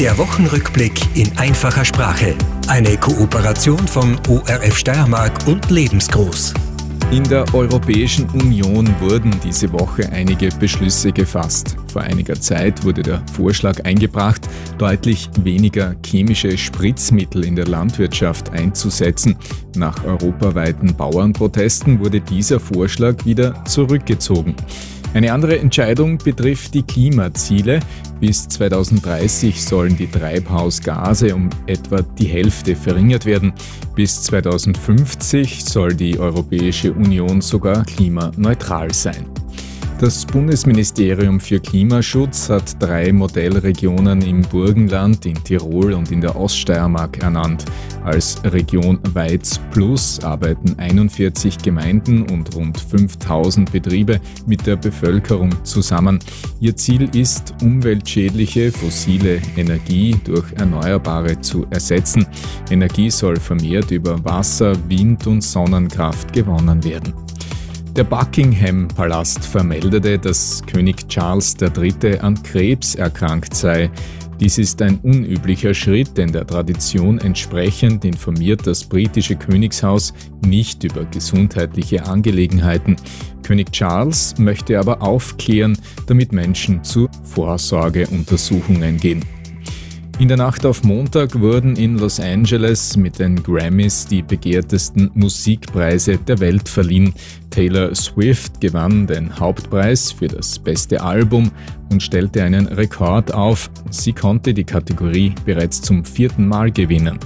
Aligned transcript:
Der 0.00 0.16
Wochenrückblick 0.16 0.92
in 1.16 1.36
einfacher 1.38 1.84
Sprache. 1.84 2.36
Eine 2.68 2.96
Kooperation 2.98 3.88
von 3.88 4.16
ORF 4.28 4.78
Steiermark 4.78 5.32
und 5.48 5.68
Lebensgroß. 5.70 6.54
In 7.10 7.24
der 7.24 7.52
Europäischen 7.52 8.28
Union 8.30 8.88
wurden 9.00 9.34
diese 9.42 9.72
Woche 9.72 10.08
einige 10.12 10.50
Beschlüsse 10.50 11.10
gefasst. 11.10 11.76
Vor 11.92 12.02
einiger 12.02 12.40
Zeit 12.40 12.84
wurde 12.84 13.02
der 13.02 13.24
Vorschlag 13.32 13.84
eingebracht, 13.86 14.48
deutlich 14.78 15.28
weniger 15.42 15.96
chemische 16.06 16.56
Spritzmittel 16.56 17.44
in 17.44 17.56
der 17.56 17.66
Landwirtschaft 17.66 18.52
einzusetzen. 18.52 19.36
Nach 19.74 20.04
europaweiten 20.04 20.94
Bauernprotesten 20.94 21.98
wurde 21.98 22.20
dieser 22.20 22.60
Vorschlag 22.60 23.24
wieder 23.24 23.64
zurückgezogen. 23.64 24.54
Eine 25.14 25.32
andere 25.32 25.58
Entscheidung 25.58 26.18
betrifft 26.18 26.74
die 26.74 26.82
Klimaziele. 26.82 27.80
Bis 28.20 28.46
2030 28.48 29.64
sollen 29.64 29.96
die 29.96 30.06
Treibhausgase 30.06 31.34
um 31.34 31.48
etwa 31.66 32.02
die 32.02 32.26
Hälfte 32.26 32.76
verringert 32.76 33.24
werden. 33.24 33.52
Bis 33.94 34.22
2050 34.24 35.64
soll 35.64 35.94
die 35.94 36.18
Europäische 36.18 36.92
Union 36.92 37.40
sogar 37.40 37.84
klimaneutral 37.84 38.92
sein. 38.92 39.37
Das 40.00 40.24
Bundesministerium 40.24 41.40
für 41.40 41.58
Klimaschutz 41.58 42.48
hat 42.50 42.80
drei 42.80 43.12
Modellregionen 43.12 44.22
im 44.22 44.42
Burgenland, 44.42 45.26
in 45.26 45.34
Tirol 45.42 45.92
und 45.92 46.12
in 46.12 46.20
der 46.20 46.36
Oststeiermark 46.36 47.18
ernannt. 47.18 47.64
Als 48.04 48.40
Region 48.44 49.00
Weiz 49.12 49.60
Plus 49.72 50.20
arbeiten 50.22 50.78
41 50.78 51.58
Gemeinden 51.58 52.30
und 52.30 52.54
rund 52.54 52.78
5000 52.78 53.72
Betriebe 53.72 54.20
mit 54.46 54.64
der 54.68 54.76
Bevölkerung 54.76 55.52
zusammen. 55.64 56.20
Ihr 56.60 56.76
Ziel 56.76 57.10
ist, 57.16 57.56
umweltschädliche 57.60 58.70
fossile 58.70 59.42
Energie 59.56 60.16
durch 60.22 60.52
erneuerbare 60.52 61.40
zu 61.40 61.66
ersetzen. 61.70 62.24
Energie 62.70 63.10
soll 63.10 63.34
vermehrt 63.34 63.90
über 63.90 64.24
Wasser, 64.24 64.76
Wind 64.88 65.26
und 65.26 65.42
Sonnenkraft 65.42 66.32
gewonnen 66.32 66.84
werden. 66.84 67.27
Der 67.98 68.04
Buckingham-Palast 68.04 69.44
vermeldete, 69.44 70.20
dass 70.20 70.62
König 70.64 71.08
Charles 71.08 71.56
III. 71.60 72.20
an 72.20 72.40
Krebs 72.44 72.94
erkrankt 72.94 73.56
sei. 73.56 73.90
Dies 74.38 74.56
ist 74.56 74.80
ein 74.82 75.00
unüblicher 75.00 75.74
Schritt, 75.74 76.16
denn 76.16 76.30
der 76.30 76.46
Tradition 76.46 77.18
entsprechend 77.18 78.04
informiert 78.04 78.68
das 78.68 78.84
britische 78.84 79.34
Königshaus 79.34 80.14
nicht 80.46 80.84
über 80.84 81.06
gesundheitliche 81.06 82.06
Angelegenheiten. 82.06 82.94
König 83.42 83.72
Charles 83.72 84.36
möchte 84.38 84.78
aber 84.78 85.02
aufklären, 85.02 85.76
damit 86.06 86.32
Menschen 86.32 86.84
zu 86.84 87.08
Vorsorgeuntersuchungen 87.24 88.98
gehen. 88.98 89.24
In 90.18 90.26
der 90.26 90.36
Nacht 90.36 90.66
auf 90.66 90.82
Montag 90.82 91.38
wurden 91.38 91.76
in 91.76 91.96
Los 91.96 92.18
Angeles 92.18 92.96
mit 92.96 93.20
den 93.20 93.40
Grammys 93.40 94.04
die 94.04 94.22
begehrtesten 94.22 95.12
Musikpreise 95.14 96.18
der 96.18 96.40
Welt 96.40 96.68
verliehen. 96.68 97.14
Taylor 97.50 97.94
Swift 97.94 98.60
gewann 98.60 99.06
den 99.06 99.38
Hauptpreis 99.38 100.10
für 100.10 100.26
das 100.26 100.58
beste 100.58 101.00
Album 101.00 101.52
und 101.92 102.02
stellte 102.02 102.42
einen 102.42 102.66
Rekord 102.66 103.32
auf. 103.32 103.70
Sie 103.90 104.12
konnte 104.12 104.52
die 104.52 104.64
Kategorie 104.64 105.36
bereits 105.44 105.80
zum 105.82 106.04
vierten 106.04 106.48
Mal 106.48 106.72
gewinnen. 106.72 107.20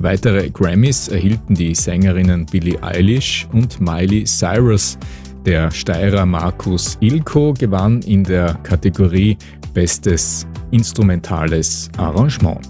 Weitere 0.00 0.50
Grammys 0.50 1.08
erhielten 1.08 1.54
die 1.54 1.74
Sängerinnen 1.74 2.44
Billie 2.44 2.82
Eilish 2.82 3.48
und 3.52 3.80
Miley 3.80 4.24
Cyrus. 4.24 4.98
Der 5.46 5.70
Steirer 5.70 6.24
Markus 6.24 6.96
Ilko 7.00 7.52
gewann 7.52 8.00
in 8.00 8.24
der 8.24 8.54
Kategorie 8.62 9.36
Bestes 9.74 10.46
instrumentales 10.70 11.90
Arrangement. 11.98 12.60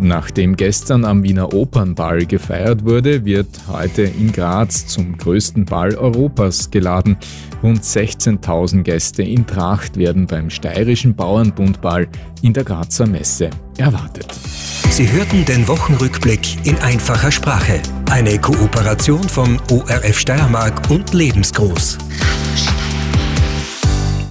Nachdem 0.00 0.56
gestern 0.56 1.04
am 1.04 1.22
Wiener 1.22 1.52
Opernball 1.54 2.26
gefeiert 2.26 2.84
wurde, 2.84 3.24
wird 3.24 3.48
heute 3.68 4.02
in 4.02 4.32
Graz 4.32 4.88
zum 4.88 5.16
größten 5.16 5.66
Ball 5.66 5.94
Europas 5.94 6.70
geladen. 6.70 7.16
Rund 7.62 7.82
16.000 7.82 8.82
Gäste 8.82 9.22
in 9.22 9.46
Tracht 9.46 9.96
werden 9.96 10.26
beim 10.26 10.50
steirischen 10.50 11.14
Bauernbundball 11.14 12.08
in 12.42 12.54
der 12.54 12.64
Grazer 12.64 13.06
Messe 13.06 13.50
erwartet. 13.76 14.32
Sie 14.90 15.10
hörten 15.12 15.44
den 15.44 15.68
Wochenrückblick 15.68 16.66
in 16.66 16.76
einfacher 16.78 17.30
Sprache. 17.30 17.80
Eine 18.10 18.38
Kooperation 18.38 19.22
von 19.28 19.60
ORF 19.70 20.18
Steiermark 20.18 20.90
und 20.90 21.12
Lebensgroß. 21.12 21.98